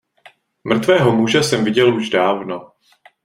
[0.65, 2.71] Mrtvého muže jsem viděl už dávno.